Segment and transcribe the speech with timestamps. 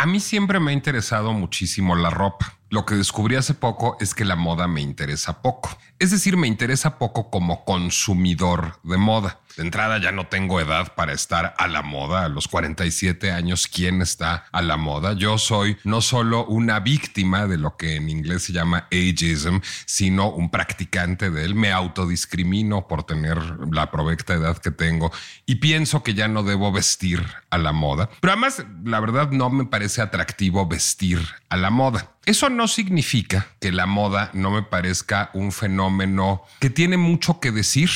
[0.00, 2.59] A mí siempre me ha interesado muchísimo la ropa.
[2.70, 5.76] Lo que descubrí hace poco es que la moda me interesa poco.
[5.98, 9.40] Es decir, me interesa poco como consumidor de moda.
[9.56, 12.24] De entrada ya no tengo edad para estar a la moda.
[12.24, 15.14] A los 47 años, ¿quién está a la moda?
[15.14, 20.30] Yo soy no solo una víctima de lo que en inglés se llama ageism, sino
[20.30, 21.56] un practicante de él.
[21.56, 23.36] Me autodiscrimino por tener
[23.72, 25.10] la provecta edad que tengo
[25.44, 28.08] y pienso que ya no debo vestir a la moda.
[28.20, 31.18] Pero además, la verdad, no me parece atractivo vestir
[31.48, 32.12] a la moda.
[32.26, 37.50] Eso no significa que la moda no me parezca un fenómeno que tiene mucho que
[37.50, 37.90] decir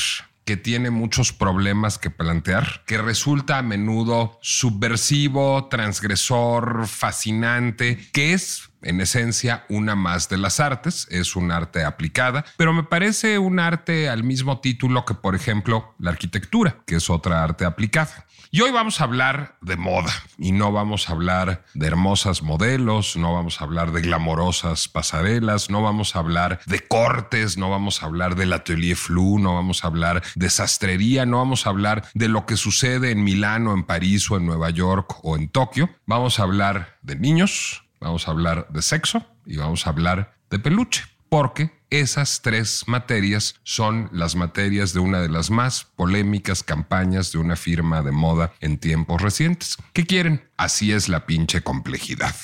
[0.45, 8.69] que tiene muchos problemas que plantear, que resulta a menudo subversivo, transgresor, fascinante, que es
[8.81, 13.59] en esencia una más de las artes, es un arte aplicada, pero me parece un
[13.59, 18.25] arte al mismo título que, por ejemplo, la arquitectura, que es otra arte aplicada.
[18.51, 23.17] Y hoy vamos a hablar de moda y no vamos a hablar de hermosas modelos,
[23.17, 28.01] no vamos a hablar de glamorosas pasarelas, no vamos a hablar de cortes, no vamos
[28.01, 32.05] a hablar del atelier flu, no vamos a hablar de sastrería, no vamos a hablar
[32.13, 35.49] de lo que sucede en Milán o en París o en Nueva York o en
[35.49, 35.89] Tokio.
[36.05, 40.59] Vamos a hablar de niños, vamos a hablar de sexo y vamos a hablar de
[40.59, 47.31] peluche, porque esas tres materias son las materias de una de las más polémicas campañas
[47.31, 49.77] de una firma de moda en tiempos recientes.
[49.93, 50.47] ¿Qué quieren?
[50.55, 52.35] Así es la pinche complejidad.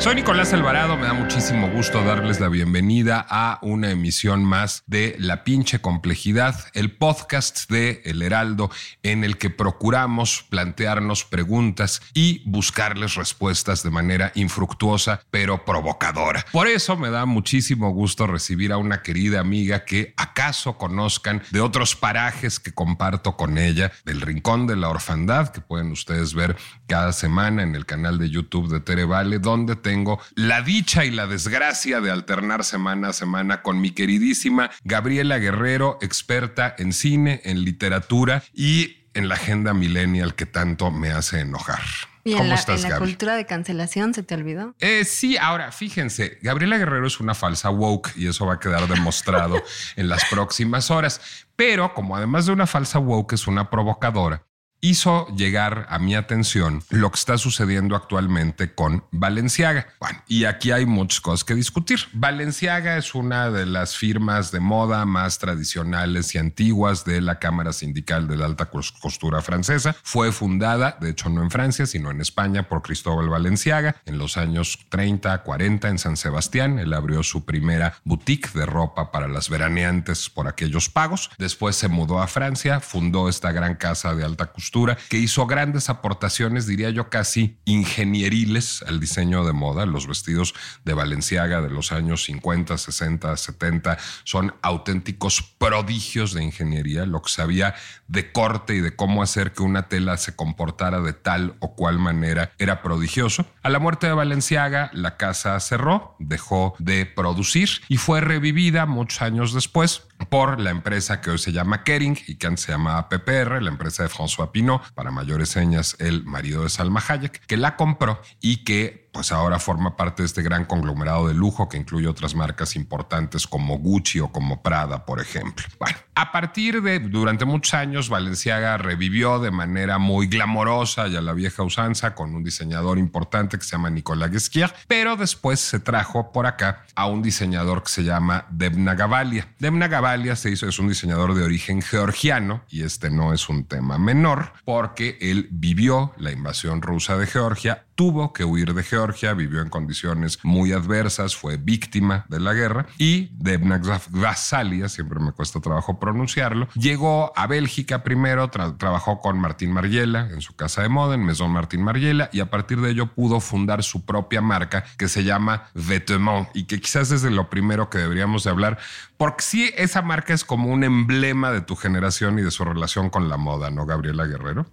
[0.00, 5.14] Soy Nicolás Alvarado, me da muchísimo gusto darles la bienvenida a una emisión más de
[5.18, 8.70] La pinche complejidad, el podcast de El Heraldo
[9.02, 16.46] en el que procuramos plantearnos preguntas y buscarles respuestas de manera infructuosa pero provocadora.
[16.50, 21.60] Por eso me da muchísimo gusto recibir a una querida amiga que acaso conozcan de
[21.60, 26.56] otros parajes que comparto con ella, del Rincón de la Orfandad, que pueden ustedes ver
[26.86, 31.04] cada semana en el canal de YouTube de Tere Vale, donde te tengo la dicha
[31.04, 36.92] y la desgracia de alternar semana a semana con mi queridísima Gabriela Guerrero, experta en
[36.92, 41.80] cine, en literatura y en la agenda millennial que tanto me hace enojar.
[42.22, 44.76] ¿Y ¿Cómo en la, estás, en la cultura de cancelación se te olvidó?
[44.78, 48.86] Eh, sí, ahora fíjense, Gabriela Guerrero es una falsa woke y eso va a quedar
[48.86, 49.60] demostrado
[49.96, 51.20] en las próximas horas.
[51.56, 54.46] Pero como además de una falsa woke es una provocadora,
[54.80, 59.88] hizo llegar a mi atención lo que está sucediendo actualmente con Valenciaga.
[60.00, 62.00] Bueno, y aquí hay muchas cosas que discutir.
[62.12, 67.72] Valenciaga es una de las firmas de moda más tradicionales y antiguas de la Cámara
[67.72, 69.94] Sindical de la Alta Costura Francesa.
[70.02, 74.36] Fue fundada, de hecho no en Francia, sino en España por Cristóbal Valenciaga en los
[74.36, 76.78] años 30, 40 en San Sebastián.
[76.78, 81.30] Él abrió su primera boutique de ropa para las veraneantes por aquellos pagos.
[81.38, 84.69] Después se mudó a Francia, fundó esta gran casa de alta costura
[85.08, 89.86] que hizo grandes aportaciones, diría yo casi ingenieriles al diseño de moda.
[89.86, 90.54] Los vestidos
[90.84, 97.30] de Valenciaga de los años 50, 60, 70 son auténticos prodigios de ingeniería, lo que
[97.30, 97.74] sabía
[98.08, 101.98] de corte y de cómo hacer que una tela se comportara de tal o cual
[101.98, 103.46] manera era prodigioso.
[103.62, 109.22] A la muerte de Valenciaga, la casa cerró, dejó de producir y fue revivida muchos
[109.22, 113.08] años después por la empresa que hoy se llama Kering y que antes se llamaba
[113.08, 117.56] PPR, la empresa de François Pinot, para mayores señas el marido de Salma Hayek, que
[117.56, 121.76] la compró y que pues ahora forma parte de este gran conglomerado de lujo que
[121.76, 125.66] incluye otras marcas importantes como Gucci o como Prada, por ejemplo.
[125.78, 131.20] Bueno, a partir de durante muchos años, Valenciaga revivió de manera muy glamorosa y a
[131.20, 135.80] la vieja usanza con un diseñador importante que se llama Nicolas Guesquier, pero después se
[135.80, 139.48] trajo por acá a un diseñador que se llama Debna Gavalia.
[139.58, 143.64] Debna Gavalia se hizo, es un diseñador de origen georgiano y este no es un
[143.64, 149.34] tema menor porque él vivió la invasión rusa de Georgia tuvo que huir de Georgia,
[149.34, 155.32] vivió en condiciones muy adversas, fue víctima de la guerra y Debna Gvasalia, siempre me
[155.32, 160.88] cuesta trabajo pronunciarlo, llegó a Bélgica primero, trabajó con Martín Margiela en su casa de
[160.88, 164.82] moda, en Maison Martín Margiela, y a partir de ello pudo fundar su propia marca
[164.96, 168.78] que se llama Vêtement y que quizás es de lo primero que deberíamos de hablar,
[169.18, 173.10] porque sí, esa marca es como un emblema de tu generación y de su relación
[173.10, 174.64] con la moda, ¿no, Gabriela Guerrero?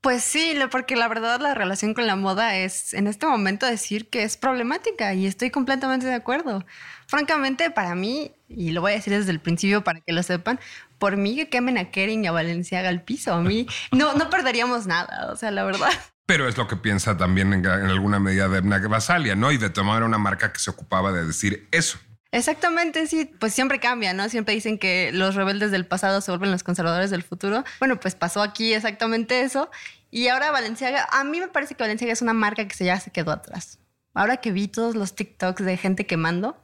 [0.00, 4.08] Pues sí, porque la verdad la relación con la moda es en este momento decir
[4.08, 6.64] que es problemática y estoy completamente de acuerdo.
[7.08, 10.60] Francamente, para mí, y lo voy a decir desde el principio para que lo sepan,
[10.98, 14.30] por mí que quemen a Kering y a Valenciaga al piso, a mí no, no
[14.30, 15.90] perderíamos nada, o sea, la verdad.
[16.26, 19.50] Pero es lo que piensa también en, alguna medida de Basalia, ¿no?
[19.50, 21.98] Y de tomar una marca que se ocupaba de decir eso.
[22.30, 24.28] Exactamente, sí, pues siempre cambia, ¿no?
[24.28, 27.64] Siempre dicen que los rebeldes del pasado se vuelven los conservadores del futuro.
[27.78, 29.70] Bueno, pues pasó aquí exactamente eso.
[30.10, 33.10] Y ahora Valenciaga, a mí me parece que Valenciaga es una marca que ya se
[33.10, 33.78] quedó atrás.
[34.14, 36.62] Ahora que vi todos los TikToks de gente quemando,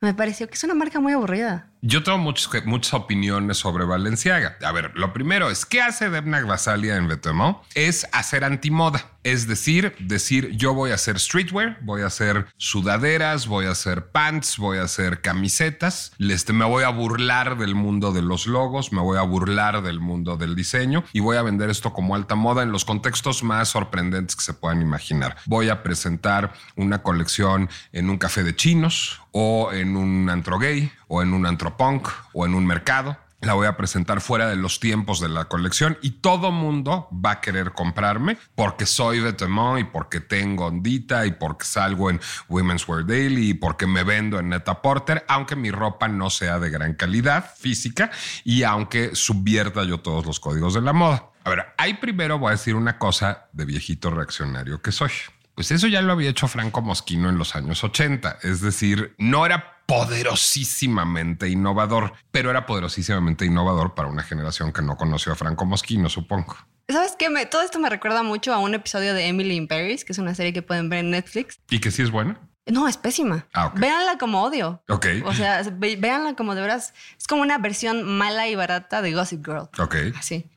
[0.00, 1.70] me pareció que es una marca muy aburrida.
[1.86, 4.56] Yo tengo muchas, muchas opiniones sobre Valenciaga.
[4.64, 7.58] A ver, lo primero es, ¿qué hace Debna Gvasalia en Vetements?
[7.74, 9.10] Es hacer antimoda.
[9.22, 14.10] Es decir, decir, yo voy a hacer streetwear, voy a hacer sudaderas, voy a hacer
[14.10, 16.12] pants, voy a hacer camisetas.
[16.18, 20.00] Este, me voy a burlar del mundo de los logos, me voy a burlar del
[20.00, 23.68] mundo del diseño y voy a vender esto como alta moda en los contextos más
[23.70, 25.36] sorprendentes que se puedan imaginar.
[25.46, 30.92] Voy a presentar una colección en un café de chinos o en un antro gay
[31.08, 33.16] o en un antropunk o en un mercado.
[33.40, 37.32] La voy a presentar fuera de los tiempos de la colección y todo mundo va
[37.32, 42.88] a querer comprarme porque soy Vetements y porque tengo ondita y porque salgo en Women's
[42.88, 46.70] Wear Daily y porque me vendo en Neta Porter, aunque mi ropa no sea de
[46.70, 48.10] gran calidad física
[48.44, 51.26] y aunque subvierta yo todos los códigos de la moda.
[51.44, 55.10] A ver, ahí primero voy a decir una cosa de viejito reaccionario que soy.
[55.54, 58.38] Pues eso ya lo había hecho Franco Mosquino en los años 80.
[58.42, 64.96] Es decir, no era poderosísimamente innovador, pero era poderosísimamente innovador para una generación que no
[64.96, 66.56] conoció a Franco Mosquino, supongo.
[66.88, 67.28] ¿Sabes qué?
[67.46, 70.34] todo esto me recuerda mucho a un episodio de Emily in Paris, que es una
[70.34, 71.58] serie que pueden ver en Netflix.
[71.70, 72.38] ¿Y que sí es buena?
[72.66, 73.46] No, es pésima.
[73.52, 74.82] Ah, Véanla como odio.
[74.88, 75.06] Ok.
[75.24, 76.94] O sea, véanla como de veras.
[77.18, 79.68] Es como una versión mala y barata de Gossip Girl.
[79.78, 79.96] Ok.
[80.18, 80.50] Así.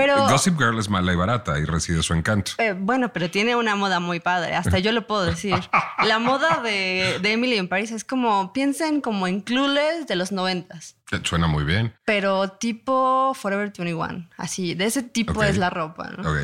[0.00, 2.52] Pero, Gossip Girl es mala y barata y reside su encanto.
[2.56, 4.54] Eh, bueno, pero tiene una moda muy padre.
[4.54, 5.54] Hasta yo lo puedo decir.
[6.06, 10.96] La moda de, Emily en Paris es como, piensen como en Clueless de los noventas.
[11.24, 11.94] Suena muy bien.
[12.06, 14.30] Pero tipo Forever 21.
[14.38, 16.08] Así, de ese tipo es la ropa.
[16.16, 16.34] ¿no?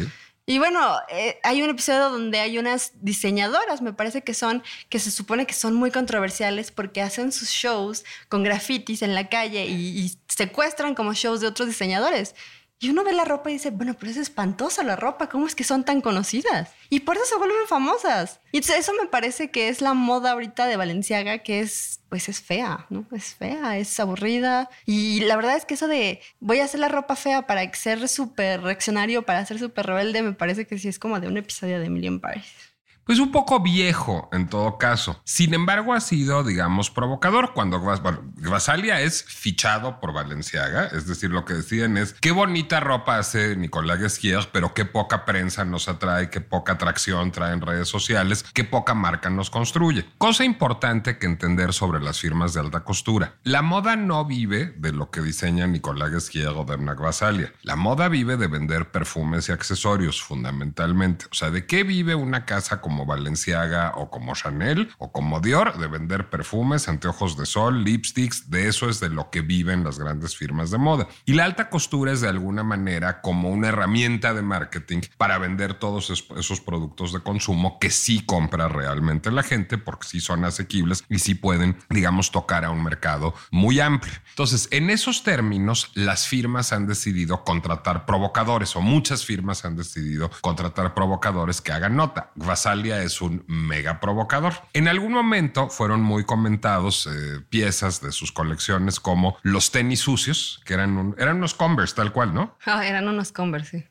[0.44, 4.98] Y bueno, eh, hay un episodio donde hay unas diseñadoras, me parece que son, que
[4.98, 9.64] se supone que son muy controversiales porque hacen sus shows con grafitis en la calle
[9.64, 12.34] y secuestran como shows de otros diseñadores.
[12.78, 15.54] Y uno ve la ropa y dice, bueno, pero es espantosa la ropa, ¿cómo es
[15.54, 16.72] que son tan conocidas?
[16.90, 18.40] Y por eso se vuelven famosas.
[18.52, 22.42] Y eso me parece que es la moda ahorita de Valenciaga, que es, pues es
[22.42, 23.06] fea, ¿no?
[23.12, 24.68] Es fea, es aburrida.
[24.84, 28.08] Y la verdad es que eso de voy a hacer la ropa fea para ser
[28.08, 31.80] súper reaccionario, para ser súper rebelde, me parece que sí es como de un episodio
[31.80, 32.75] de Million Paris
[33.06, 35.20] pues un poco viejo en todo caso.
[35.22, 40.86] Sin embargo, ha sido, digamos, provocador cuando Gvasalia es fichado por Valenciaga.
[40.86, 45.24] Es decir, lo que deciden es qué bonita ropa hace Nicolás Guesquier, pero qué poca
[45.24, 50.04] prensa nos atrae, qué poca atracción trae en redes sociales, qué poca marca nos construye.
[50.18, 53.36] Cosa importante que entender sobre las firmas de alta costura.
[53.44, 57.52] La moda no vive de lo que diseña Nicolás Guesquier o Demna Gvasalia.
[57.62, 61.26] La moda vive de vender perfumes y accesorios, fundamentalmente.
[61.30, 65.40] O sea, ¿de qué vive una casa como como Balenciaga o como Chanel o como
[65.40, 69.84] Dior, de vender perfumes, anteojos de sol, lipsticks, de eso es de lo que viven
[69.84, 71.06] las grandes firmas de moda.
[71.26, 75.74] Y la alta costura es de alguna manera como una herramienta de marketing para vender
[75.74, 81.04] todos esos productos de consumo que sí compra realmente la gente porque sí son asequibles
[81.10, 84.14] y sí pueden, digamos, tocar a un mercado muy amplio.
[84.30, 90.30] Entonces, en esos términos, las firmas han decidido contratar provocadores o muchas firmas han decidido
[90.40, 92.30] contratar provocadores que hagan nota.
[92.36, 94.54] Vasali es un mega provocador.
[94.72, 100.62] En algún momento fueron muy comentados eh, piezas de sus colecciones como los tenis sucios,
[100.64, 102.56] que eran, eran unos Converse tal cual, ¿no?
[102.66, 103.84] Ah, eran unos Converse, sí.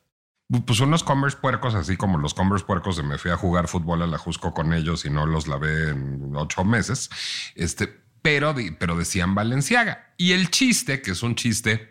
[0.64, 4.02] Pues unos Converse puercos, así como los Converse puercos de me fui a jugar fútbol
[4.02, 7.10] a la Jusco con ellos y no los lavé en ocho meses.
[7.56, 10.14] Este, pero, pero decían Valenciaga.
[10.16, 11.90] Y el chiste, que es un chiste,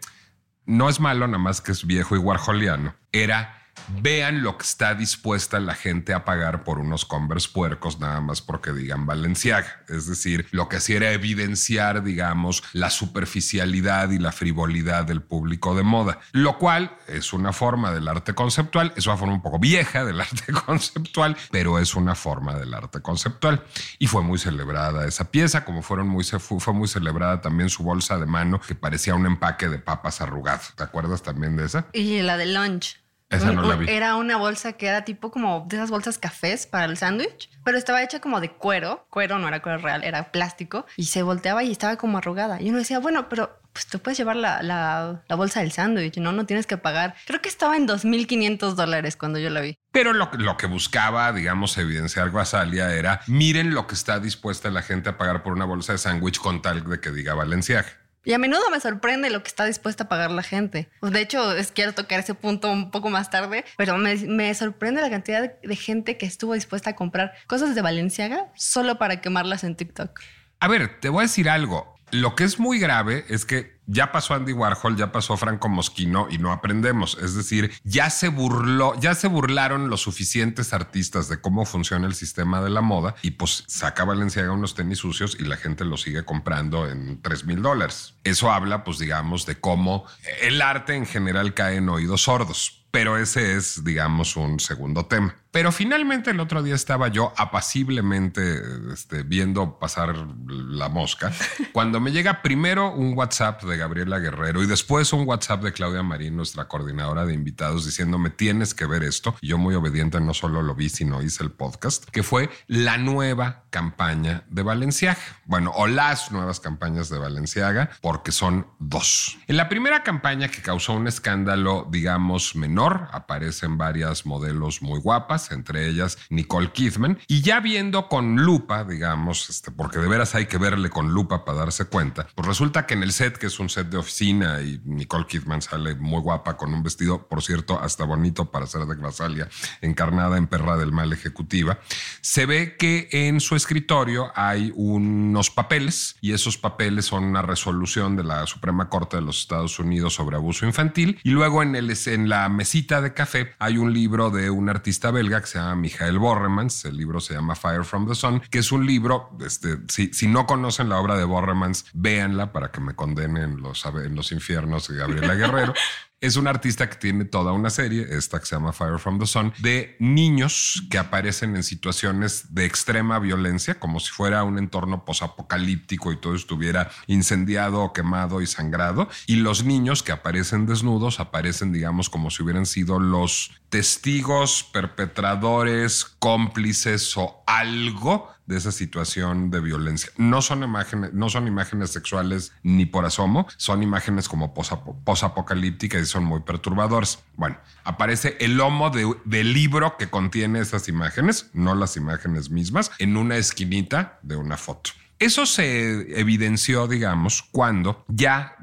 [0.65, 3.64] no es malo, nada más que es viejo y warholiano, era
[4.01, 8.41] vean lo que está dispuesta la gente a pagar por unos Converse puercos nada más
[8.41, 9.83] porque digan Valenciaga.
[9.87, 15.75] Es decir, lo que hacía era evidenciar, digamos, la superficialidad y la frivolidad del público
[15.75, 19.59] de moda, lo cual es una forma del arte conceptual, es una forma un poco
[19.59, 23.63] vieja del arte conceptual, pero es una forma del arte conceptual.
[23.99, 28.17] Y fue muy celebrada esa pieza, como fueron muy, fue muy celebrada también su bolsa
[28.17, 30.61] de mano que parecía un empaque de papas arrugado.
[30.75, 31.87] ¿Te acuerdas también de esa?
[31.93, 33.04] Y la de lunch.
[33.29, 33.89] Esa no la vi.
[33.89, 37.77] Era una bolsa que era tipo como de esas bolsas cafés para el sándwich, pero
[37.77, 39.07] estaba hecha como de cuero.
[39.09, 40.85] Cuero no era cuero real, era plástico.
[40.95, 42.61] Y se volteaba y estaba como arrugada.
[42.61, 46.31] Y uno decía, bueno, pero pues tú puedes llevar la, la, bolsa del sándwich, ¿no?
[46.31, 47.13] No tienes que pagar.
[47.25, 49.77] Creo que estaba en 2.500 dólares cuando yo la vi.
[49.91, 54.81] Pero lo, lo, que buscaba, digamos, evidenciar Guasalia era, miren lo que está dispuesta la
[54.81, 58.04] gente a pagar por una bolsa de sándwich con tal de que diga Valenciaga.
[58.25, 60.89] Y a menudo me sorprende lo que está dispuesta a pagar la gente.
[60.99, 65.01] Pues, de hecho, es, quiero tocar ese punto un poco más tarde, pero me, sorprende
[65.01, 69.63] la cantidad de, gente que estuvo dispuesta a comprar cosas de Valenciaga solo para quemarlas
[69.63, 70.19] en TikTok.
[70.59, 71.95] A ver, te voy a decir algo.
[72.11, 76.27] Lo que es muy grave es que ya pasó Andy Warhol, ya pasó Franco Mosquino
[76.29, 77.17] y no aprendemos.
[77.21, 82.15] Es decir, ya se burló, ya se burlaron los suficientes artistas de cómo funciona el
[82.15, 86.01] sistema de la moda y pues saca Valenciaga unos tenis sucios y la gente los
[86.01, 88.15] sigue comprando en 3 mil dólares.
[88.23, 90.05] Eso habla, pues digamos, de cómo
[90.41, 92.85] el arte en general cae en oídos sordos.
[92.91, 95.35] Pero ese es, digamos, un segundo tema.
[95.55, 98.59] Pero finalmente el otro día estaba yo apaciblemente
[98.91, 100.13] este, viendo pasar
[100.47, 101.31] la mosca,
[101.71, 106.03] cuando me llega primero un WhatsApp de Gabriela Guerrero y después un WhatsApp de Claudia
[106.03, 109.33] Marín, nuestra coordinadora de invitados, diciéndome tienes que ver esto.
[109.39, 112.97] Y yo muy obediente no solo lo vi, sino hice el podcast, que fue la
[112.97, 115.17] nueva campaña de Valenciaga.
[115.45, 119.37] Bueno, o las nuevas campañas de Valenciaga, porque son dos.
[119.47, 125.44] En la primera campaña que causó un escándalo, digamos, menor, aparecen varias modelos muy guapas
[125.51, 130.45] entre ellas Nicole Kidman, y ya viendo con lupa, digamos, este, porque de veras hay
[130.45, 133.59] que verle con lupa para darse cuenta, pues resulta que en el set, que es
[133.59, 137.79] un set de oficina, y Nicole Kidman sale muy guapa con un vestido, por cierto,
[137.79, 139.49] hasta bonito para ser de Grasalia,
[139.81, 141.79] encarnada en perra del mal ejecutiva,
[142.21, 148.15] se ve que en su escritorio hay unos papeles, y esos papeles son una resolución
[148.15, 151.95] de la Suprema Corte de los Estados Unidos sobre abuso infantil, y luego en, el,
[152.05, 155.75] en la mesita de café hay un libro de un artista belga que se llama
[155.75, 156.85] Michael Borremans.
[156.85, 160.27] El libro se llama Fire from the Sun, que es un libro, este, si, si
[160.27, 164.87] no conocen la obra de Borremans, véanla para que me condenen los, en los infiernos
[164.87, 165.73] de Gabriela Guerrero.
[166.25, 169.27] Es un artista que tiene toda una serie, esta que se llama Fire from the
[169.27, 175.05] Sun, de niños que aparecen en situaciones de extrema violencia, como si fuera un entorno
[175.05, 179.07] posapocalíptico y todo estuviera incendiado, quemado y sangrado.
[179.27, 186.05] Y los niños que aparecen desnudos aparecen, digamos, como si hubieran sido los testigos, perpetradores,
[186.17, 190.11] cómplices o algo de esa situación de violencia.
[190.17, 196.05] No son imágenes, no son imágenes sexuales ni por asomo, son imágenes como posapocalípticas y
[196.05, 197.23] son muy perturbadoras.
[197.35, 203.17] Bueno, aparece el lomo del libro que contiene esas imágenes, no las imágenes mismas, en
[203.17, 204.91] una esquinita de una foto.
[205.17, 208.57] Eso se evidenció, digamos, cuando ya,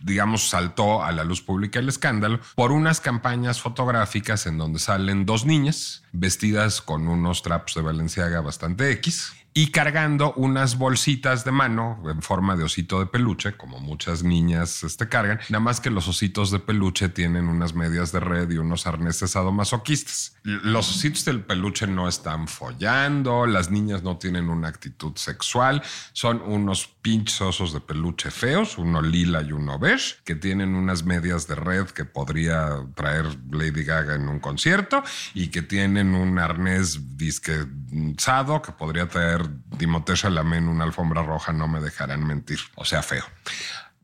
[0.00, 5.24] digamos, saltó a la luz pública el escándalo por unas campañas fotográficas en donde salen
[5.24, 11.50] dos niñas vestidas con unos trapos de Valenciaga bastante X y cargando unas bolsitas de
[11.50, 15.90] mano en forma de osito de peluche, como muchas niñas este, cargan, nada más que
[15.90, 20.36] los ositos de peluche tienen unas medias de red y unos arneses sadomasoquistas.
[20.44, 26.40] Los ositos del peluche no están follando, las niñas no tienen una actitud sexual, son
[26.40, 31.48] unos pinches osos de peluche feos, uno lila y uno beige, que tienen unas medias
[31.48, 35.02] de red que podría traer Lady Gaga en un concierto
[35.34, 39.47] y que tienen un arnés disquezado que podría traer
[39.78, 42.58] Timothée Chalamet en una alfombra roja, no me dejarán mentir.
[42.76, 43.24] O sea, feo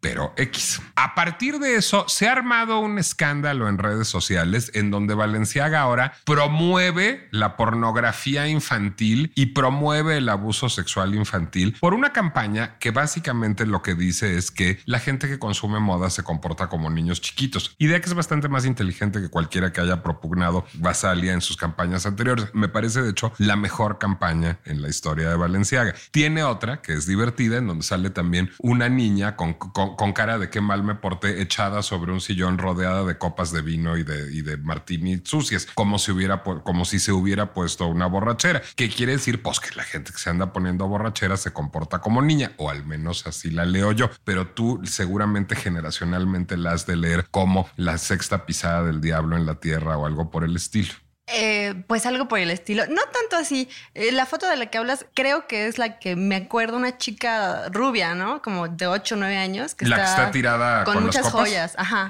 [0.04, 0.82] pero X.
[0.96, 5.80] A partir de eso, se ha armado un escándalo en redes sociales en donde Valenciaga
[5.80, 12.90] ahora promueve la pornografía infantil y promueve el abuso sexual infantil por una campaña que
[12.90, 17.23] básicamente lo que dice es que la gente que consume moda se comporta como niños
[17.23, 17.75] chiquitos.
[17.78, 22.04] Idea que es bastante más inteligente que cualquiera que haya propugnado Basalia en sus campañas
[22.04, 22.50] anteriores.
[22.52, 25.94] Me parece, de hecho, la mejor campaña en la historia de Valenciaga.
[26.11, 30.50] Tiene otra que es divertida, en donde sale también una niña con con, cara de
[30.50, 34.32] qué mal me porté, echada sobre un sillón rodeada de copas de vino y de,
[34.32, 38.62] y de martini sucias, como si hubiera, como si se hubiera puesto una borrachera.
[38.76, 39.42] ¿Qué quiere decir?
[39.42, 42.84] Pues que la gente que se anda poniendo borrachera se comporta como niña, o al
[42.84, 44.10] menos así la leo yo.
[44.24, 49.46] Pero tú seguramente generacionalmente la has de leer como la sexta pisada del diablo en
[49.46, 50.92] la tierra o algo por el estilo.
[51.26, 52.87] Eh, pues algo por el estilo.
[52.87, 53.69] No tanto así.
[53.95, 56.99] Eh, la foto de la que hablas creo que es la que me acuerdo, una
[56.99, 58.43] chica rubia, ¿no?
[58.43, 59.75] Como de 8 o 9 años.
[59.75, 61.75] Que la está, que está tirada con, muchas joyas.
[61.78, 62.09] Ajá.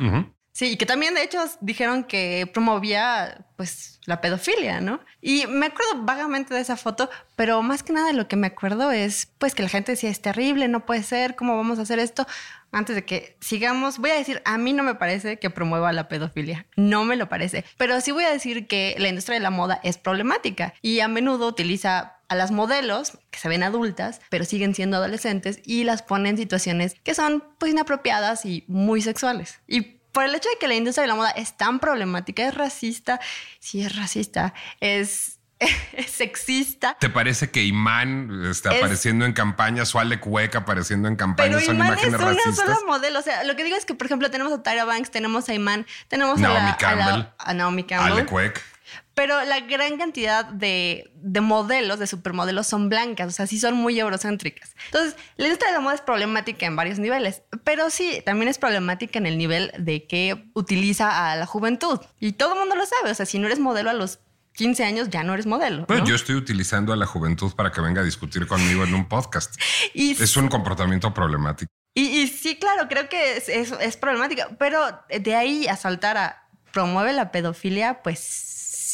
[0.55, 5.01] Sí, y que también de hecho dijeron que promovía pues la pedofilia, ¿no?
[5.21, 8.93] Y me acuerdo vagamente de esa foto, pero más que nada lo que me acuerdo
[8.93, 11.99] es pues que la gente decía es terrible, no puede ser, ¿cómo vamos a hacer
[11.99, 12.25] esto?
[12.71, 16.07] Antes de que sigamos, voy a decir, a mí no me parece que promueva la
[16.07, 19.51] pedofilia, no me lo parece, pero sí voy a decir que la industria de la
[19.51, 24.45] moda es problemática y a menudo utiliza a las modelos que se ven adultas, pero
[24.45, 29.59] siguen siendo adolescentes y las pone en situaciones que son pues inapropiadas y muy sexuales.
[29.67, 32.55] Y por el hecho de que la industria de la moda es tan problemática, es
[32.55, 33.21] racista,
[33.59, 35.41] sí es racista, es,
[36.09, 36.97] sexista.
[37.01, 41.67] ¿Te parece que Iman está apareciendo en campañas o Alec Weck apareciendo en campañas pero
[41.67, 43.19] son imágenes es una sola modelo.
[43.19, 45.55] O sea, lo que digo es que, por ejemplo, tenemos a Tyra Banks, tenemos a
[45.55, 48.13] Iman, tenemos a, la, Campbell, a, Naomi Campbell.
[48.13, 48.74] Alec Weck.
[49.15, 51.11] Pero la gran cantidad de,
[51.41, 54.75] modelos, de supermodelos, son blancas, o sea, sí son muy eurocéntricas.
[54.87, 58.59] Entonces, la industria de la moda es problemática en varios niveles, pero sí, también es
[58.59, 62.01] problemática en el nivel de que utiliza a la juventud.
[62.19, 64.21] Y todo el mundo lo sabe, o sea, si no eres modelo a los
[64.55, 65.85] 15 años ya no eres modelo.
[65.87, 69.09] Pues yo estoy utilizando a la juventud para que venga a discutir conmigo en un
[69.09, 69.55] podcast.
[69.95, 71.71] y es un comportamiento problemático.
[71.97, 76.45] Y, sí, claro, creo que es, es, es problemática, pero de ahí a saltar a
[76.75, 78.23] promueve la pedofilia, pues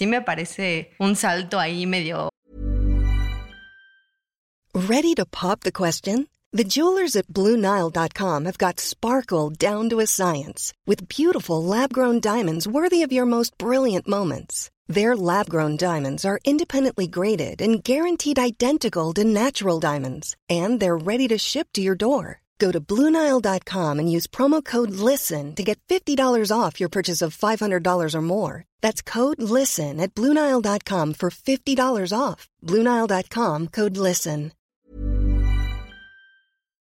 [0.00, 2.30] sí me parece un salto ahí medio.
[4.74, 6.26] Ready to pop the question?
[6.52, 12.66] The jewelers at BlueNile.com have got sparkle down to a science with beautiful lab-grown diamonds
[12.66, 14.70] worthy of your most brilliant moments.
[14.88, 21.28] Their lab-grown diamonds are independently graded and guaranteed identical to natural diamonds, and they're ready
[21.28, 22.40] to ship to your door.
[22.60, 27.36] Go to Bluenile.com and use promo code LISTEN to get $50 off your purchase of
[27.36, 28.64] $500 or more.
[28.82, 32.48] That's code LISTEN at Bluenile.com for $50 off.
[32.62, 34.52] Bluenile.com code LISTEN.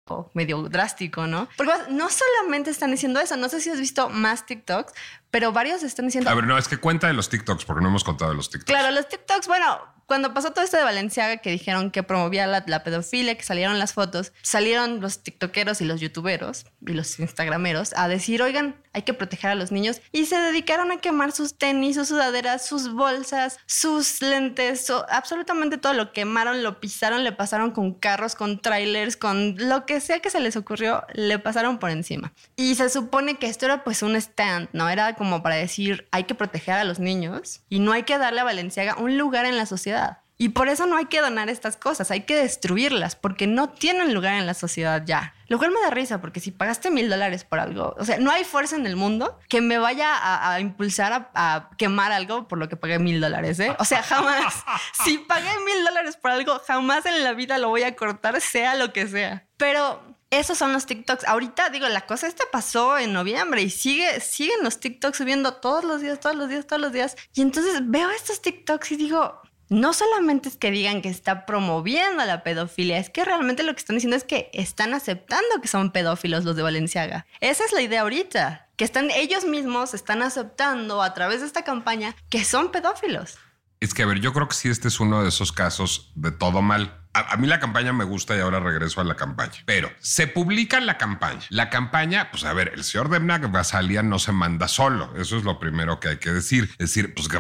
[0.10, 1.48] Oh, Medio drástico, ¿no?
[1.56, 4.94] Porque no solamente están diciendo eso, no sé si has visto más TikToks,
[5.30, 6.30] pero varios están diciendo.
[6.30, 8.50] A ver, no, es que cuenta de los TikToks, porque no hemos contado de los
[8.50, 8.66] TikToks.
[8.66, 9.80] Claro, los TikToks, bueno,
[10.12, 13.94] cuando pasó todo esto de Valenciaga, que dijeron que promovía la, pedofilia, que salieron las
[13.94, 19.14] fotos, salieron los tiktokeros y los youtuberos y los instagrameros a decir, oigan, hay que
[19.14, 20.02] proteger a los niños.
[20.12, 25.94] Y se dedicaron a quemar sus tenis, sus sudaderas, sus bolsas, sus lentes, absolutamente todo
[25.94, 30.30] lo quemaron, lo pisaron, le pasaron con carros, con trailers, con lo que sea que
[30.30, 32.34] se les ocurrió, le pasaron por encima.
[32.58, 34.90] Y se supone que esto era pues un stand, ¿no?
[34.90, 38.42] Era como para decir, hay que proteger a los niños y no hay que darle
[38.42, 40.01] a Valenciaga un lugar en la sociedad
[40.42, 44.12] y por eso no hay que donar estas cosas, hay que destruirlas, porque no tienen
[44.12, 45.36] lugar en la sociedad ya.
[45.46, 48.32] Lo cual me da risa, porque si pagaste mil dólares por algo, o sea, no
[48.32, 50.10] hay fuerza en el mundo que me vaya
[50.52, 53.76] a, impulsar a, quemar algo por lo que pagué mil dólares, ¿eh?
[53.78, 54.56] O sea, jamás.
[55.06, 58.74] si pagué mil dólares por algo, jamás en la vida lo voy a cortar, sea
[58.74, 59.46] lo que sea.
[59.58, 60.02] Pero
[60.32, 61.26] esos son los TikToks.
[61.26, 65.84] Ahorita digo, la cosa esta pasó en noviembre y sigue, siguen los TikToks subiendo todos
[65.84, 67.16] los días, todos los días, todos los días.
[67.36, 69.40] Y entonces veo estos TikToks y digo,
[69.72, 73.80] no solamente es que digan que está promoviendo la pedofilia, es que realmente lo que
[73.80, 77.26] están diciendo es que están aceptando que son pedófilos los de Valenciaga.
[77.40, 81.64] Esa es la idea ahorita, que están ellos mismos están aceptando a través de esta
[81.64, 83.38] campaña que son pedófilos.
[83.80, 86.32] Es que, a ver, yo creo que sí, este es uno de esos casos de
[86.32, 87.01] todo mal.
[87.14, 89.64] A, mí la campaña me gusta y ahora regreso a la campaña.
[89.66, 91.42] Pero se publica la campaña.
[91.50, 95.14] La campaña, pues a ver, el señor Demna Basalia no se manda solo.
[95.18, 96.70] Eso es lo primero que hay que decir.
[96.74, 97.40] Es decir, pues que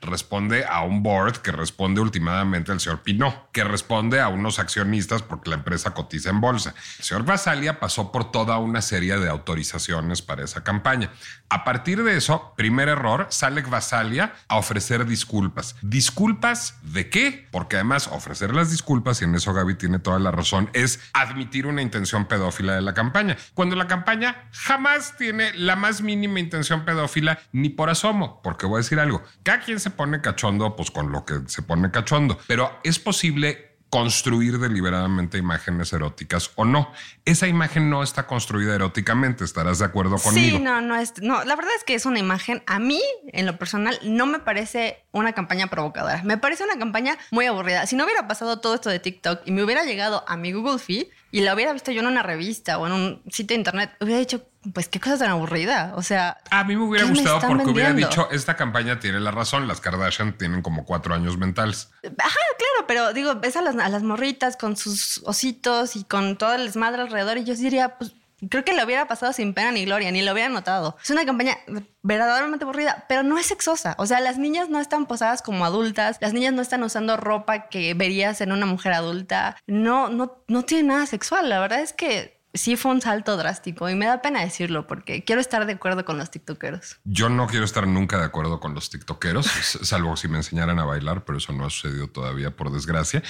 [0.00, 5.22] responde a un board que responde últimamente al señor Pinot, que responde a unos accionistas
[5.22, 6.74] porque la empresa cotiza en bolsa.
[6.98, 11.10] El señor Basalia pasó por toda una serie de autorizaciones para esa campaña.
[11.48, 15.76] A partir de eso, primer error, sale Basalia a ofrecer disculpas.
[15.80, 17.48] ¿Disculpas de qué?
[17.50, 21.66] Porque además ofrecer las disculpas, y en eso Gaby tiene toda la razón, es admitir
[21.66, 23.36] una intención pedófila de la campaña.
[23.54, 28.76] Cuando la campaña jamás tiene la más mínima intención pedófila, ni por asomo, porque voy
[28.76, 32.38] a decir algo, cada quien se pone cachondo, pues con lo que se pone cachondo,
[32.46, 36.90] pero es posible construir deliberadamente imágenes eróticas o no.
[37.24, 40.58] Esa imagen no está construida eróticamente, ¿estarás de acuerdo conmigo?
[40.58, 43.46] Sí, no, no es, no, la verdad es que es una imagen, a mí, en
[43.46, 47.86] lo personal, no me parece una campaña provocadora, me parece una campaña muy aburrida.
[47.86, 50.78] Si no hubiera pasado todo esto de TikTok y me hubiera llegado a mi Google
[50.78, 53.90] Feed, y la hubiera visto yo en una revista o en un sitio de internet,
[54.00, 55.92] hubiera dicho, pues qué cosa tan aburrida.
[55.96, 59.66] O sea, a mí me hubiera gustado porque hubiera dicho, esta campaña tiene la razón,
[59.66, 61.90] las Kardashian tienen como cuatro años mentales.
[62.04, 66.36] Ajá, claro, pero digo, ves a las, a las morritas con sus ositos y con
[66.36, 68.14] todo el desmadre alrededor y yo diría, pues
[68.48, 70.96] creo que lo hubiera pasado sin pena ni gloria, ni lo hubiera notado.
[71.02, 71.58] Es una campaña
[72.02, 73.94] verdaderamente aburrida, pero no es sexosa.
[73.98, 77.68] O sea, las niñas no están posadas como adultas, las niñas no están usando ropa
[77.68, 79.56] que verías en una mujer adulta.
[79.66, 81.48] No, no, no tiene nada sexual.
[81.48, 85.24] La verdad es que sí fue un salto drástico y me da pena decirlo porque
[85.24, 86.98] quiero estar de acuerdo con los tiktokeros.
[87.04, 89.46] Yo no quiero estar nunca de acuerdo con los tiktokeros,
[89.82, 93.22] salvo si me enseñaran a bailar, pero eso no ha sucedido todavía por desgracia.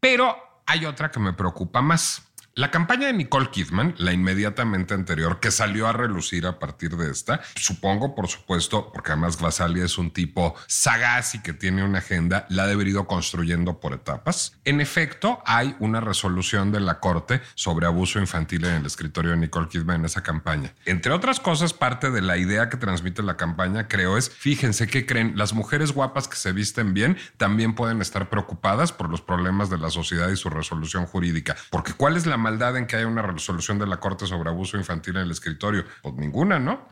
[0.00, 2.22] Pero hay otra que me preocupa más.
[2.58, 7.08] La campaña de Nicole Kidman, la inmediatamente anterior, que salió a relucir a partir de
[7.08, 11.98] esta, supongo, por supuesto, porque además Vasalia es un tipo sagaz y que tiene una
[11.98, 14.58] agenda, la ha debido construyendo por etapas.
[14.64, 19.36] En efecto, hay una resolución de la Corte sobre abuso infantil en el escritorio de
[19.36, 20.74] Nicole Kidman en esa campaña.
[20.84, 25.06] Entre otras cosas, parte de la idea que transmite la campaña, creo, es, fíjense que
[25.06, 29.70] creen, las mujeres guapas que se visten bien también pueden estar preocupadas por los problemas
[29.70, 31.54] de la sociedad y su resolución jurídica.
[31.70, 34.78] Porque ¿cuál es la maldad en que haya una resolución de la Corte sobre abuso
[34.78, 35.84] infantil en el escritorio?
[36.02, 36.88] Pues ninguna, ¿no?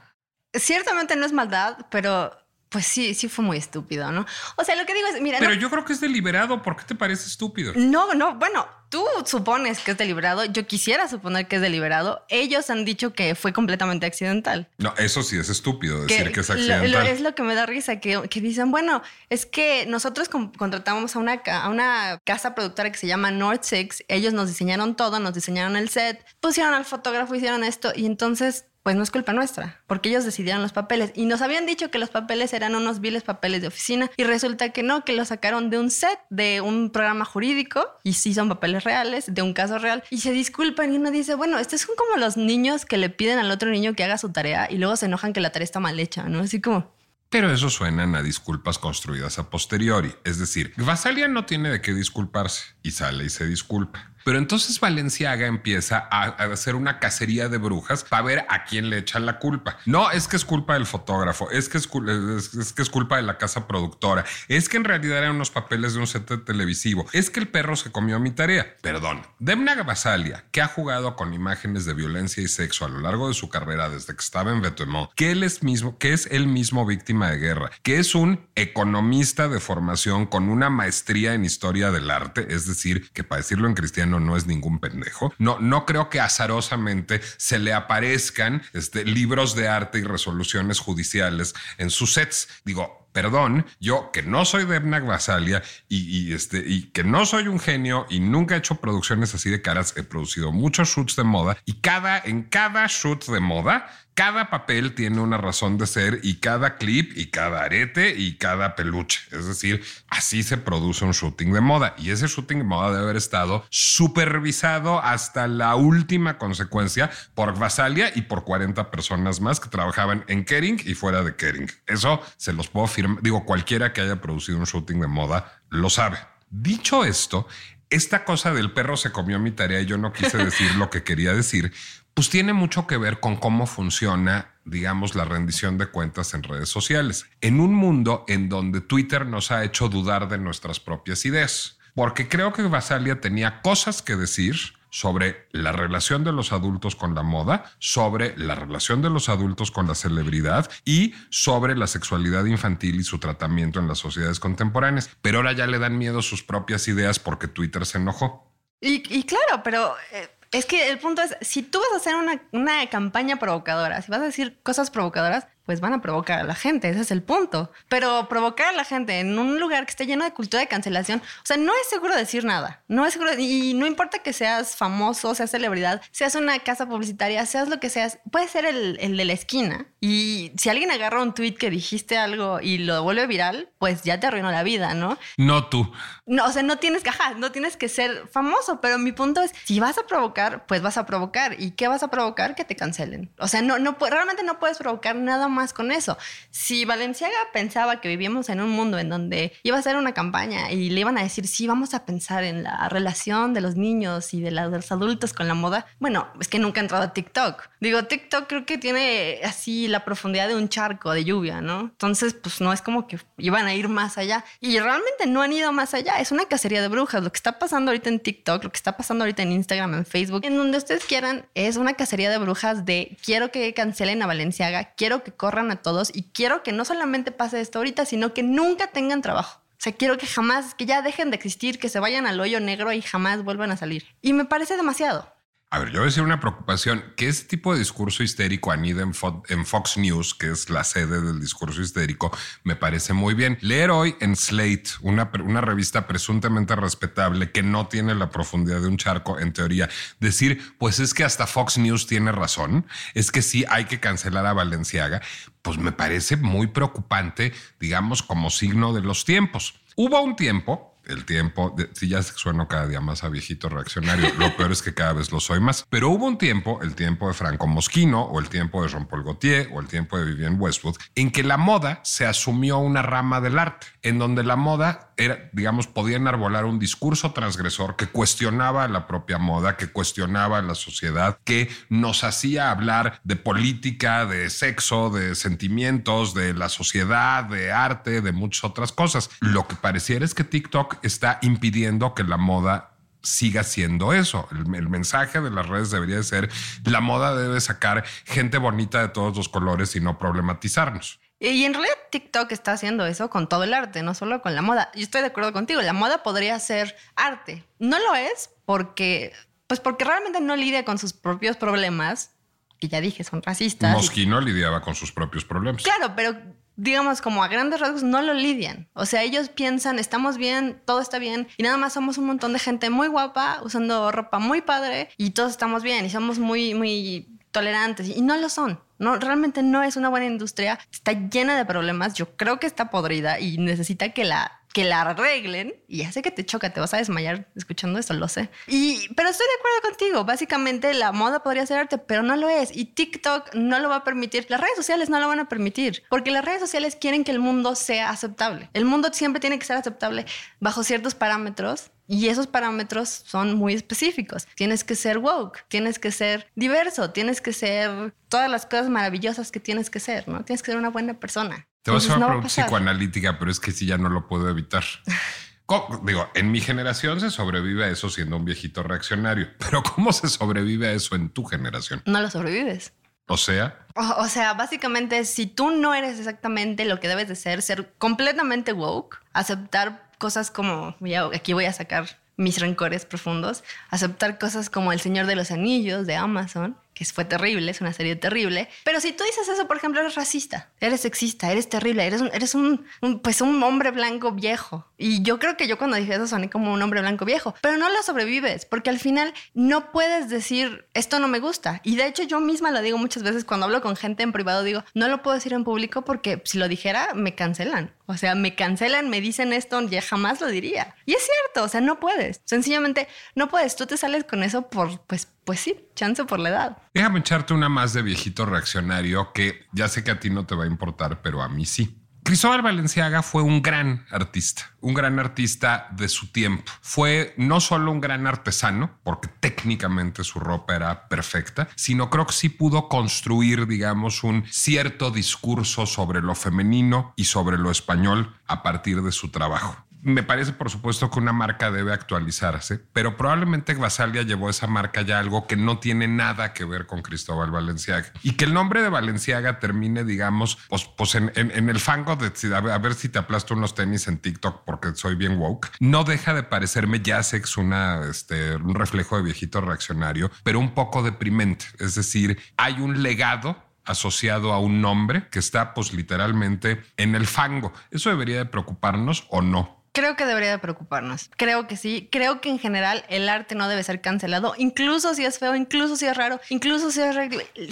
[0.52, 2.30] Ciertamente no es maldad, pero
[2.68, 4.26] pues sí, sí fue muy estúpido, ¿no?
[4.56, 5.38] O sea, lo que digo es, mira.
[5.38, 6.62] Pero yo creo que es deliberado.
[6.62, 7.72] ¿Por qué te parece estúpido?
[7.76, 10.44] No, no, bueno, tú supones que es deliberado.
[10.46, 12.24] Yo quisiera suponer que es deliberado.
[12.28, 14.68] Ellos han dicho que fue completamente accidental.
[14.78, 17.06] No, eso sí es estúpido decir que, es accidental.
[17.06, 21.42] es lo que me da risa, que, dicen, bueno, es que nosotros contratamos a una,
[21.46, 24.04] a una casa productora que se llama North Six.
[24.08, 28.66] Ellos nos diseñaron todo, nos diseñaron el set, pusieron al fotógrafo, hicieron esto y entonces
[28.86, 31.98] pues no es culpa nuestra, porque ellos decidieron los papeles y nos habían dicho que
[31.98, 35.70] los papeles eran unos viles papeles de oficina y resulta que no, que los sacaron
[35.70, 39.80] de un set, de un programa jurídico y sí son papeles reales, de un caso
[39.80, 43.10] real y se disculpan y uno dice, bueno, estos son como los niños que le
[43.10, 45.64] piden al otro niño que haga su tarea y luego se enojan que la tarea
[45.64, 46.38] está mal hecha, ¿no?
[46.38, 46.94] Así como...
[47.28, 50.14] Pero eso suenan a disculpas construidas a posteriori.
[50.22, 54.12] Es decir, Vasalia no tiene de qué disculparse y sale y se disculpa.
[54.26, 58.98] Pero entonces Valenciaga empieza a, hacer una cacería de brujas para ver a quién le
[58.98, 59.78] echan la culpa.
[59.86, 64.24] No, es que es culpa del fotógrafo, es que es, culpa de la casa productora,
[64.48, 67.76] es que en realidad eran unos papeles de un set televisivo, es que el perro
[67.76, 68.74] se comió mi tarea.
[68.82, 73.28] Perdón, Demna Basalia, que ha jugado con imágenes de violencia y sexo a lo largo
[73.28, 76.48] de su carrera desde que estaba en Betemont, que él es mismo, que es él
[76.48, 81.92] mismo víctima de guerra, que es un economista de formación con una maestría en historia
[81.92, 85.32] del arte, es decir, que para decirlo en cristiano no es ningún pendejo.
[85.38, 91.54] No, no creo que azarosamente se le aparezcan este, libros de arte y resoluciones judiciales
[91.78, 92.48] en sus sets.
[92.64, 97.48] Digo, perdón, yo que no soy de Ebna Basalia y, este, y que no soy
[97.48, 101.24] un genio y nunca he hecho producciones así de caras, he producido muchos shoots de
[101.24, 106.20] moda y cada, en cada shoot de moda cada papel tiene una razón de ser
[106.22, 109.20] y cada clip y cada arete y cada peluche.
[109.30, 113.02] Es decir, así se produce un shooting de moda y ese shooting de moda debe
[113.02, 119.68] haber estado supervisado hasta la última consecuencia por Vasalia y por 40 personas más que
[119.68, 121.70] trabajaban en Kering y fuera de Kering.
[121.86, 122.86] Eso se los puedo
[123.22, 126.18] Digo, cualquiera que haya producido un shooting de moda lo sabe.
[126.50, 127.46] Dicho esto,
[127.90, 131.02] esta cosa del perro se comió mi tarea y yo no quise decir lo que
[131.02, 131.72] quería decir,
[132.14, 136.68] pues tiene mucho que ver con cómo funciona, digamos, la rendición de cuentas en redes
[136.68, 137.26] sociales.
[137.40, 141.78] En un mundo en donde Twitter nos ha hecho dudar de nuestras propias ideas.
[141.94, 147.14] Porque creo que Basalia tenía cosas que decir sobre la relación de los adultos con
[147.14, 152.44] la moda, sobre la relación de los adultos con la celebridad y sobre la sexualidad
[152.44, 155.10] infantil y su tratamiento en las sociedades contemporáneas.
[155.22, 158.52] Pero ahora ya le dan miedo sus propias ideas porque Twitter se enojó.
[158.80, 162.42] Y, claro, pero eh, es que el punto es, si tú vas a hacer una,
[162.52, 166.54] una, campaña provocadora, si vas a decir cosas provocadoras, pues van a provocar a la
[166.54, 167.70] gente, ese es el punto.
[167.88, 171.20] Pero provocar a la gente en un lugar que esté lleno de cultura de cancelación,
[171.20, 174.76] o sea, no es seguro decir nada, no es seguro, y no importa que seas
[174.76, 179.16] famoso, seas celebridad, seas una casa publicitaria, seas lo que seas, puede ser el, el
[179.16, 179.86] de la esquina.
[180.00, 184.20] Y si alguien agarra un tweet que dijiste algo y lo vuelve viral, pues ya
[184.20, 185.18] te arruinó la vida, ¿no?
[185.36, 185.92] No tú.
[186.26, 189.52] No, o sea, no tienes que, no tienes que ser famoso, pero mi punto es,
[189.64, 191.60] si vas a provocar, pues vas a provocar.
[191.60, 192.54] ¿Y qué vas a provocar?
[192.54, 193.32] Que te cancelen.
[193.38, 196.16] O sea, no, no, realmente no puedes provocar nada más más con eso.
[196.50, 200.70] Si Valenciaga pensaba que vivíamos en un mundo en donde iba a ser una campaña
[200.70, 204.32] y le iban a decir, sí, vamos a pensar en la relación de los niños
[204.34, 207.68] y de, los adultos con la moda, bueno, es que nunca ha entrado a TikTok.
[207.80, 211.80] Digo, TikTok creo que tiene así la profundidad de un charco de lluvia, ¿no?
[211.80, 214.44] Entonces, pues no es como que iban a ir más allá.
[214.60, 216.20] Y realmente no han ido más allá.
[216.20, 217.22] Es una cacería de brujas.
[217.22, 220.06] Lo que está pasando ahorita en TikTok, lo que está pasando ahorita en Instagram, en
[220.06, 224.26] Facebook, en donde ustedes quieran, es una cacería de brujas de quiero que cancelen a
[224.26, 228.34] Valenciaga, quiero que corran a todos y quiero que no solamente pase esto ahorita, sino
[228.34, 229.60] que nunca tengan trabajo.
[229.74, 232.58] O sea, quiero que jamás, que ya dejen de existir, que se vayan al hoyo
[232.58, 234.06] negro y jamás vuelvan a salir.
[234.22, 235.32] Y me parece demasiado.
[235.76, 239.02] A ver, yo voy a decir una preocupación, que ese tipo de discurso histérico anida
[239.02, 239.12] en,
[239.50, 242.34] en, Fox News, que es la sede del discurso histérico,
[242.64, 243.58] me parece muy bien.
[243.60, 248.88] Leer hoy en Slate, una, una revista presuntamente respetable que no tiene la profundidad de
[248.88, 253.42] un charco, en teoría, decir, pues es que hasta Fox News tiene razón, es que
[253.42, 255.20] sí hay que cancelar a Valenciaga,
[255.60, 259.74] pues me parece muy preocupante, digamos, como signo de los tiempos.
[259.94, 264.56] Hubo un tiempo, el tiempo, si ya sueno cada día más a viejito reaccionario, lo
[264.56, 265.86] peor es que cada vez lo soy más.
[265.88, 269.70] Pero hubo un tiempo, el tiempo de Franco Mosquino, o el tiempo de Jean-Paul Gaultier,
[269.72, 273.58] o el tiempo de Vivienne Westwood, en que la moda se asumió una rama del
[273.58, 279.06] arte, en donde la moda era, digamos, podía enarbolar un discurso transgresor que cuestionaba la
[279.06, 285.34] propia moda, que cuestionaba la sociedad, que nos hacía hablar de política, de sexo, de
[285.34, 289.30] sentimientos, de la sociedad, de arte, de muchas otras cosas.
[289.40, 294.48] Lo que pareciera es que TikTok está impidiendo que la moda siga siendo eso.
[294.52, 296.48] El, mensaje de las redes debería ser,
[296.84, 301.20] la moda debe sacar gente bonita de todos los colores y no problematizarnos.
[301.38, 304.62] Y en realidad TikTok está haciendo eso con todo el arte, no solo con la
[304.62, 304.90] moda.
[304.94, 307.64] Yo estoy de acuerdo contigo, la moda podría ser arte.
[307.78, 309.32] No lo es porque,
[309.66, 312.32] pues porque realmente no lidia con sus propios problemas,
[312.80, 313.94] y ya dije, son racistas.
[313.94, 315.82] Mosquino lidiaba con sus propios problemas.
[315.82, 316.36] Claro, pero
[316.76, 318.88] digamos, como a grandes rasgos, no lo lidian.
[318.92, 322.52] O sea, ellos piensan, estamos bien, todo está bien, y nada más somos un montón
[322.52, 326.74] de gente muy guapa, usando ropa muy padre, y todos estamos bien, y somos muy,
[326.74, 328.80] muy tolerantes, y no lo son.
[328.98, 332.90] No, realmente no es una buena industria, está llena de problemas, yo creo que está
[332.90, 336.80] podrida y necesita que la que la arreglen y ya sé que te choca, te
[336.80, 338.50] vas a desmayar escuchando esto, lo sé.
[338.66, 342.50] Y, pero estoy de acuerdo contigo, básicamente la moda podría ser arte, pero no lo
[342.50, 345.48] es y TikTok no lo va a permitir, las redes sociales no lo van a
[345.48, 348.68] permitir, porque las redes sociales quieren que el mundo sea aceptable.
[348.74, 350.26] El mundo siempre tiene que ser aceptable
[350.60, 354.46] bajo ciertos parámetros y esos parámetros son muy específicos.
[354.56, 359.50] Tienes que ser woke, tienes que ser diverso, tienes que ser todas las cosas maravillosas
[359.50, 360.44] que tienes que ser, ¿no?
[360.44, 361.66] Tienes que ser una buena persona.
[361.86, 364.50] Te voy a hacer una pregunta psicoanalítica, pero es que si ya no lo puedo
[364.50, 364.82] evitar.
[366.02, 370.26] Digo, en mi generación se sobrevive a eso siendo un viejito reaccionario, pero ¿cómo se
[370.26, 372.02] sobrevive a eso en tu generación?
[372.04, 372.92] No lo sobrevives.
[373.28, 373.86] O sea.
[373.94, 378.72] O, sea, básicamente, si tú no eres exactamente lo que debes de ser, ser completamente
[378.72, 384.92] woke, aceptar cosas como, ya, aquí voy a sacar mis rencores profundos, aceptar cosas como
[384.92, 388.70] El Señor de los Anillos de Amazon, que fue terrible, es una serie terrible.
[388.82, 392.30] Pero si tú dices eso, por ejemplo, eres racista, eres sexista, eres terrible, eres un,
[392.32, 392.86] eres un,
[393.22, 394.88] pues un hombre blanco viejo.
[394.96, 397.76] Y yo creo que yo cuando dije eso soné como un hombre blanco viejo, pero
[397.76, 401.82] no lo sobrevives, porque al final no puedes decir esto no me gusta.
[401.84, 404.62] Y de hecho yo misma lo digo muchas veces cuando hablo con gente en privado,
[404.62, 407.92] digo, no lo puedo decir en público porque si lo dijera me cancelan.
[408.06, 410.94] O sea, me cancelan, me dicen esto, ya jamás lo diría.
[411.04, 412.40] Y es cierto, o sea, no puedes.
[412.44, 413.74] Sencillamente no puedes.
[413.76, 416.78] Tú te sales con eso por, pues, pues sí, chance por la edad.
[416.94, 420.54] Déjame echarte una más de viejito reaccionario que ya sé que a ti no te
[420.54, 422.00] va a importar, pero a mí sí.
[422.26, 426.72] Cristóbal Valenciaga fue un gran artista, un gran artista de su tiempo.
[426.80, 432.32] Fue no solo un gran artesano, porque técnicamente su ropa era perfecta, sino creo que
[432.32, 438.64] sí pudo construir, digamos, un cierto discurso sobre lo femenino y sobre lo español a
[438.64, 439.85] partir de su trabajo.
[440.06, 445.02] Me parece, por supuesto, que una marca debe actualizarse, pero probablemente Basalia llevó esa marca
[445.02, 448.06] ya algo que no tiene nada que ver con Cristóbal Valenciaga.
[448.22, 452.78] Y que el nombre de Valenciaga termine, digamos, pues, pues en, el fango de a
[452.78, 455.72] ver, si te aplasto unos tenis en TikTok porque soy bien woke.
[455.80, 460.72] No deja de parecerme, ya es una, este, un reflejo de viejito reaccionario, pero un
[460.72, 461.66] poco deprimente.
[461.80, 467.26] Es decir, hay un legado asociado a un nombre que está pues literalmente en el
[467.26, 467.72] fango.
[467.90, 469.76] ¿Eso debería de preocuparnos o no?
[469.96, 471.30] Creo que debería de preocuparnos.
[471.38, 472.10] Creo que sí.
[472.12, 475.96] Creo que en general el arte no debe ser cancelado, incluso si es feo, incluso
[475.96, 477.16] si es raro, incluso si es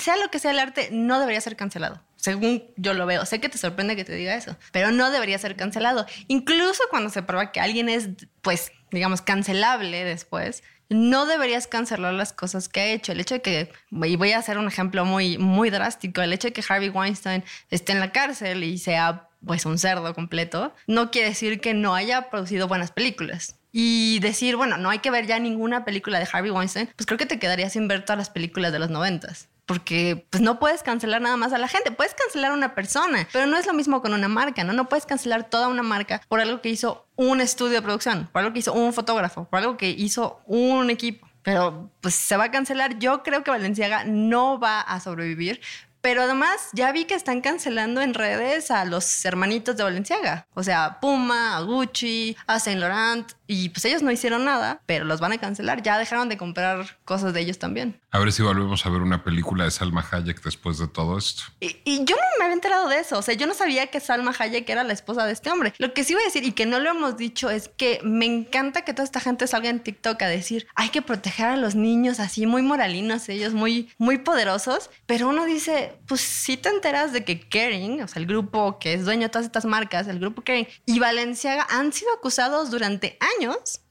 [0.03, 2.03] sea lo que sea el arte, no debería ser cancelado.
[2.17, 5.37] Según yo lo veo, sé que te sorprende que te diga eso, pero no debería
[5.37, 6.07] ser cancelado.
[6.27, 8.09] Incluso cuando se prueba que alguien es,
[8.41, 13.13] pues, digamos, cancelable después, no deberías cancelar las cosas que ha hecho.
[13.13, 16.49] El hecho de que, y voy a hacer un ejemplo muy, muy drástico, el hecho
[16.49, 21.11] de que Harvey Weinstein esté en la cárcel y sea pues un cerdo completo, no
[21.11, 25.27] quiere decir que no haya producido buenas películas y decir, bueno, no hay que ver
[25.27, 28.31] ya ninguna película de Harvey Weinstein, pues creo que te quedaría sin ver todas las
[28.31, 29.49] películas de los noventas.
[29.67, 33.27] Porque pues no puedes cancelar nada más a la gente, puedes cancelar a una persona,
[33.33, 34.75] pero no es lo mismo con una marca, ¿no?
[34.75, 38.43] No puedes cancelar toda una marca por algo que hizo un estudio de producción, por
[38.43, 41.27] algo que hizo un fotógrafo, por algo que hizo un equipo.
[41.43, 42.99] Pero pues se va a cancelar.
[42.99, 45.61] Yo creo que Valenciaga no va a sobrevivir
[46.05, 50.47] pero además ya vi que están cancelando en redes a los hermanitos de Valenciaga.
[50.53, 53.33] O sea, Puma, a Gucci, a Saint Laurent.
[53.47, 55.83] Y pues ellos no hicieron nada, pero los van a cancelar.
[55.83, 58.01] Ya dejaron de comprar cosas de ellos también.
[58.11, 61.43] A ver si volvemos a ver una película de Salma Hayek después de todo esto.
[61.61, 63.19] Y, yo no me había enterado de eso.
[63.19, 65.75] O sea, yo no sabía que Salma Hayek era la esposa de este hombre.
[65.79, 68.25] Lo que sí voy a decir y que no lo hemos dicho es que me
[68.25, 71.75] encanta que toda esta gente salga en TikTok a decir hay que proteger a los
[71.75, 74.91] niños así, muy moralinos ellos, muy, muy poderosos.
[75.07, 78.95] Pero uno dice, pues si te enteras de que Kering, o sea, el grupo que
[78.95, 83.19] es dueño de todas estas marcas, el grupo Kering y Valenciaga han sido acusados durante
[83.21, 83.34] años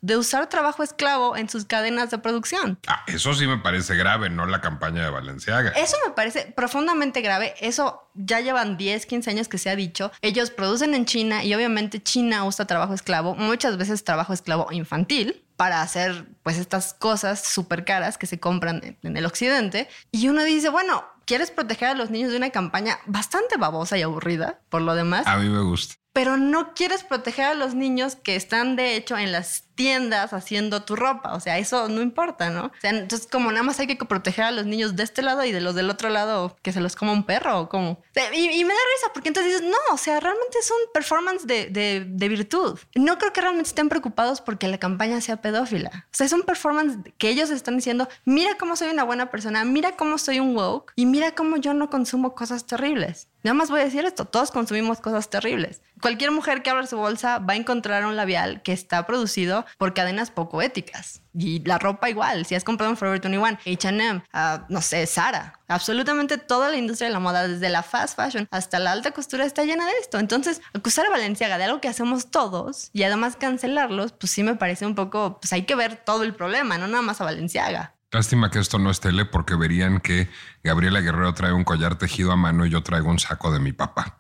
[0.02, 2.80] de usar trabajo esclavo en sus cadenas de producción.
[2.88, 5.72] Ah, eso sí me parece grave, no la campaña de Valenciaga.
[5.72, 7.54] Eso me parece profundamente grave.
[7.60, 10.12] Eso ya llevan 10, 15 años que se ha dicho.
[10.22, 15.44] Ellos producen en China y obviamente China usa trabajo esclavo, muchas veces trabajo esclavo infantil
[15.56, 19.88] para hacer pues estas cosas súper caras que se compran en el occidente.
[20.12, 24.02] Y uno dice, bueno, quieres proteger a los niños de una campaña bastante babosa y
[24.02, 25.26] aburrida, por lo demás.
[25.28, 25.96] A mí me gusta.
[26.14, 30.84] Pero no quieres proteger a los niños que están de hecho en las tiendas haciendo
[30.84, 31.34] tu ropa.
[31.34, 32.66] O sea, eso no importa, ¿no?
[32.66, 35.44] O sea, entonces como nada más hay que proteger a los niños de este lado
[35.44, 38.02] y de los del otro lado que se los coma un perro o como...
[38.34, 41.68] y, me da risa porque entonces dices, no, o sea, realmente es un performance de,
[41.68, 42.80] de, de, virtud.
[42.96, 45.90] No creo que realmente estén preocupados porque la campaña sea pedófila.
[46.06, 49.66] O sea, es un performance que ellos están diciendo, mira cómo soy una buena persona,
[49.66, 53.28] mira cómo soy un woke y mira cómo yo no consumo cosas terribles.
[53.44, 55.82] Nada más voy a decir esto, todos consumimos cosas terribles.
[56.04, 59.94] Cualquier mujer que abra su bolsa va a encontrar un labial que está producido por
[59.94, 61.22] cadenas poco éticas.
[61.34, 64.22] Y la ropa igual, si has comprado en Forever 21, H&M,
[64.68, 68.80] no sé, Sara, absolutamente toda la industria de la moda, desde la fast fashion hasta
[68.80, 70.20] la alta costura, está llena de esto.
[70.20, 74.56] Entonces, acusar a Valenciaga de algo que hacemos todos y además cancelarlos, pues sí me
[74.56, 77.96] parece un poco, pues hay que ver todo el problema, no nada más a Valenciaga.
[78.12, 80.28] Lástima que esto no es tele porque verían que
[80.66, 83.72] Gabriela Guerrero trae un collar tejido a mano y yo traigo un saco de mi
[83.72, 84.18] papá.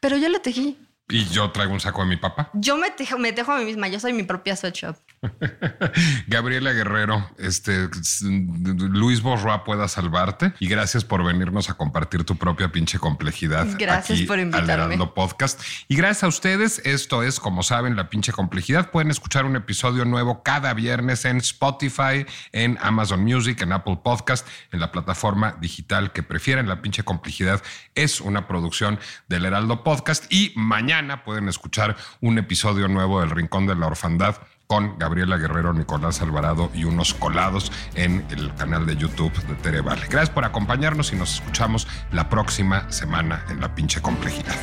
[0.00, 0.78] Pero yo lo tejí.
[1.08, 2.50] Y yo traigo un saco de mi papá.
[2.54, 3.88] Yo me tejo, me tejo a mí misma.
[3.88, 4.96] Yo soy mi propia sweatshop.
[6.26, 7.88] Gabriela Guerrero, este
[8.22, 13.66] Luis Borroa pueda salvarte y gracias por venirnos a compartir tu propia pinche complejidad.
[13.78, 14.94] Gracias por invitarme.
[14.94, 15.60] Al Podcast.
[15.88, 18.90] Y gracias a ustedes, esto es, como saben, la pinche complejidad.
[18.90, 24.46] Pueden escuchar un episodio nuevo cada viernes en Spotify, en Amazon Music, en Apple Podcast,
[24.72, 26.68] en la plataforma digital que prefieran.
[26.68, 27.62] La pinche complejidad
[27.94, 28.98] es una producción
[29.28, 34.36] del Heraldo Podcast y mañana pueden escuchar un episodio nuevo del Rincón de la Orfandad
[34.66, 39.82] con Gabriela Guerrero, Nicolás Alvarado y unos colados en el canal de YouTube de Tere
[39.82, 44.56] Gracias por acompañarnos y nos escuchamos la próxima semana en La Pinche Complejidad.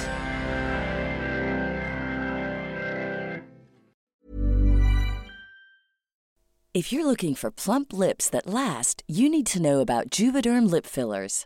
[6.76, 10.88] If you're looking for plump lips that last, you need to know about Juvederm lip
[10.88, 11.46] fillers.